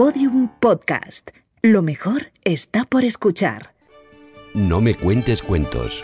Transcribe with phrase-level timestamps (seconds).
[0.00, 1.28] Podium Podcast.
[1.60, 3.74] Lo mejor está por escuchar.
[4.54, 6.02] No me cuentes cuentos.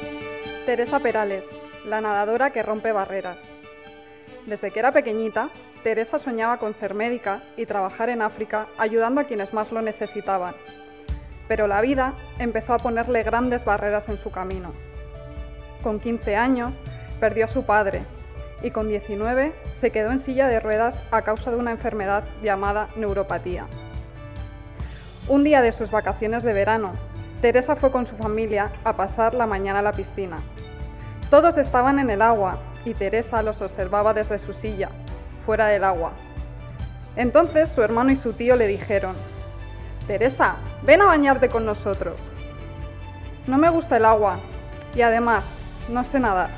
[0.66, 1.46] Teresa Perales,
[1.88, 3.38] la nadadora que rompe barreras.
[4.44, 5.48] Desde que era pequeñita,
[5.82, 10.54] Teresa soñaba con ser médica y trabajar en África ayudando a quienes más lo necesitaban.
[11.48, 14.74] Pero la vida empezó a ponerle grandes barreras en su camino.
[15.82, 16.74] Con 15 años,
[17.18, 18.02] perdió a su padre
[18.62, 22.90] y con 19 se quedó en silla de ruedas a causa de una enfermedad llamada
[22.96, 23.66] neuropatía.
[25.28, 26.92] Un día de sus vacaciones de verano,
[27.42, 30.38] Teresa fue con su familia a pasar la mañana a la piscina.
[31.30, 34.88] Todos estaban en el agua y Teresa los observaba desde su silla,
[35.44, 36.12] fuera del agua.
[37.16, 39.16] Entonces su hermano y su tío le dijeron,
[40.06, 42.20] Teresa, ven a bañarte con nosotros.
[43.48, 44.38] No me gusta el agua
[44.94, 45.56] y además
[45.88, 46.50] no sé nadar.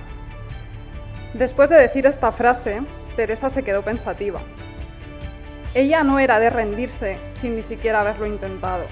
[1.32, 2.82] Después de decir esta frase,
[3.16, 4.40] Teresa se quedó pensativa.
[5.74, 8.86] Ella no era de rendirse sin ni siquiera haberlo intentado.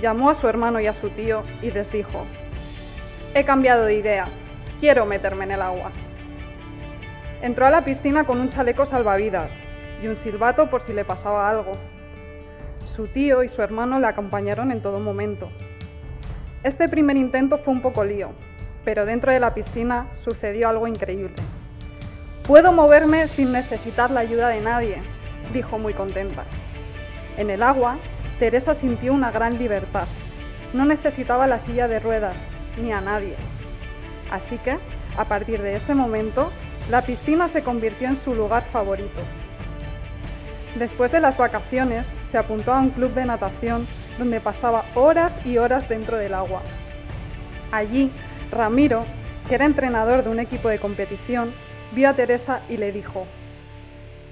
[0.00, 2.26] Llamó a su hermano y a su tío y les dijo,
[3.34, 4.28] he cambiado de idea,
[4.80, 5.90] quiero meterme en el agua.
[7.42, 9.52] Entró a la piscina con un chaleco salvavidas
[10.02, 11.72] y un silbato por si le pasaba algo.
[12.84, 15.50] Su tío y su hermano le acompañaron en todo momento.
[16.64, 18.32] Este primer intento fue un poco lío,
[18.84, 21.36] pero dentro de la piscina sucedió algo increíble.
[22.42, 25.02] Puedo moverme sin necesitar la ayuda de nadie,
[25.52, 26.44] dijo muy contenta.
[27.36, 27.96] En el agua,
[28.38, 30.06] Teresa sintió una gran libertad.
[30.72, 32.36] No necesitaba la silla de ruedas,
[32.80, 33.34] ni a nadie.
[34.30, 34.76] Así que,
[35.16, 36.50] a partir de ese momento,
[36.90, 39.20] la piscina se convirtió en su lugar favorito.
[40.76, 43.86] Después de las vacaciones, se apuntó a un club de natación
[44.18, 46.62] donde pasaba horas y horas dentro del agua.
[47.72, 48.10] Allí
[48.50, 49.04] Ramiro,
[49.48, 51.52] que era entrenador de un equipo de competición,
[51.92, 53.26] vio a Teresa y le dijo,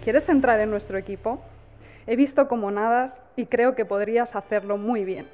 [0.03, 1.41] ¿quieres entrar en nuestro equipo?
[2.07, 5.29] He visto cómo nadas y creo que podrías hacerlo muy bien.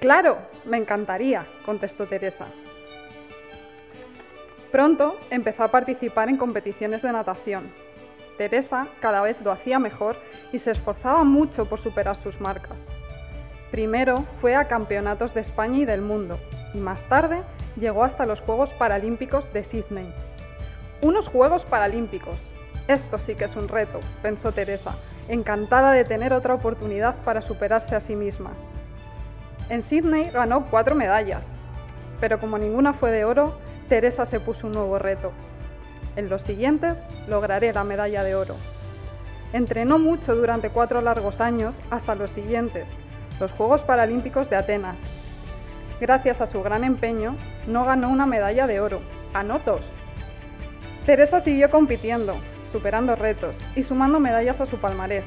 [0.00, 2.46] Claro, me encantaría, contestó Teresa.
[4.72, 7.72] Pronto empezó a participar en competiciones de natación.
[8.36, 10.16] Teresa cada vez lo hacía mejor
[10.52, 12.80] y se esforzaba mucho por superar sus marcas.
[13.70, 16.38] Primero fue a campeonatos de España y del mundo
[16.74, 17.42] y más tarde
[17.78, 20.12] llegó hasta los Juegos Paralímpicos de Sydney.
[21.02, 22.52] Unos Juegos Paralímpicos.
[22.88, 24.94] Esto sí que es un reto, pensó Teresa,
[25.28, 28.52] encantada de tener otra oportunidad para superarse a sí misma.
[29.68, 31.46] En Sydney ganó cuatro medallas,
[32.20, 33.58] pero como ninguna fue de oro,
[33.88, 35.32] Teresa se puso un nuevo reto.
[36.14, 38.54] En los siguientes lograré la medalla de oro.
[39.52, 42.88] Entrenó mucho durante cuatro largos años hasta los siguientes,
[43.40, 44.98] los Juegos Paralímpicos de Atenas,
[46.00, 47.36] Gracias a su gran empeño,
[47.66, 49.00] no ganó una medalla de oro,
[49.32, 49.88] ganó dos.
[51.06, 52.36] Teresa siguió compitiendo,
[52.70, 55.26] superando retos y sumando medallas a su palmarés.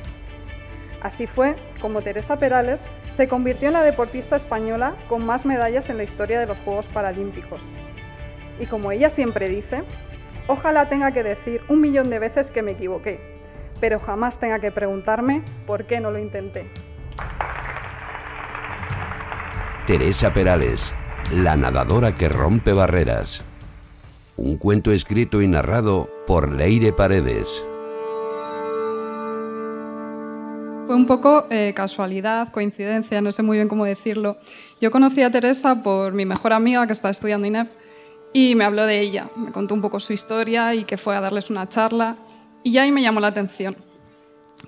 [1.01, 2.81] Así fue como Teresa Perales
[3.15, 6.87] se convirtió en la deportista española con más medallas en la historia de los Juegos
[6.87, 7.61] Paralímpicos.
[8.59, 9.83] Y como ella siempre dice,
[10.47, 13.19] ojalá tenga que decir un millón de veces que me equivoqué,
[13.79, 16.69] pero jamás tenga que preguntarme por qué no lo intenté.
[19.85, 20.93] Teresa Perales,
[21.33, 23.41] la nadadora que rompe barreras.
[24.37, 27.47] Un cuento escrito y narrado por Leire Paredes.
[30.85, 34.37] Fue un poco eh, casualidad, coincidencia, no sé muy bien cómo decirlo.
[34.79, 37.69] Yo conocí a Teresa por mi mejor amiga que está estudiando INEF
[38.31, 39.27] y me habló de ella.
[39.35, 42.15] Me contó un poco su historia y que fue a darles una charla
[42.61, 43.75] y ahí me llamó la atención.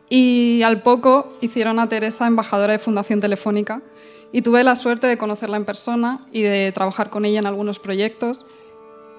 [0.10, 3.84] Y al poco hicieron a Teresa embajadora de Fundación Telefónica
[4.32, 7.78] y tuve la suerte de conocerla en persona y de trabajar con ella en algunos
[7.78, 8.48] proyectos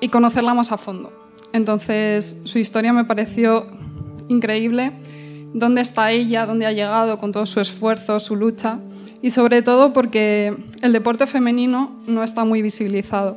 [0.00, 1.21] y conocerla más a fondo.
[1.52, 3.66] Entonces su historia me pareció
[4.28, 4.92] increíble,
[5.54, 8.78] dónde está ella, dónde ha llegado con todo su esfuerzo, su lucha.
[9.20, 13.36] Y sobre todo porque el deporte femenino no está muy visibilizado.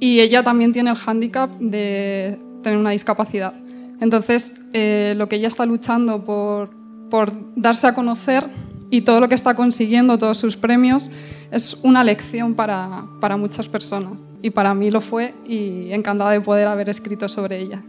[0.00, 3.54] Y ella también tiene el hándicap de tener una discapacidad.
[4.00, 6.70] Entonces, eh, lo que ella está luchando por,
[7.10, 8.48] por darse a conocer
[8.90, 11.10] y todo lo que está consiguiendo, todos sus premios,
[11.50, 14.28] es una lección para, para muchas personas.
[14.42, 17.82] Y para mí lo fue y encantada de poder haber escrito sobre ella.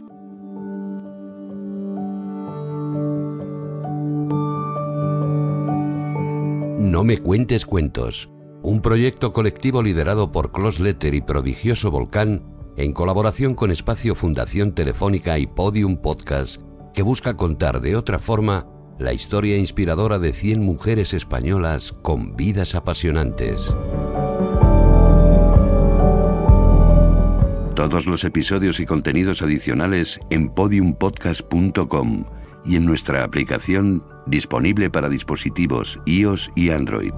[6.78, 8.30] No me cuentes cuentos,
[8.62, 12.42] un proyecto colectivo liderado por Close Letter y Prodigioso Volcán
[12.76, 16.60] en colaboración con Espacio Fundación Telefónica y Podium Podcast,
[16.92, 18.66] que busca contar de otra forma
[19.00, 23.74] la historia inspiradora de 100 mujeres españolas con vidas apasionantes.
[27.74, 32.26] Todos los episodios y contenidos adicionales en podiumpodcast.com
[32.66, 37.14] y en nuestra aplicación Disponible para dispositivos iOS y Android.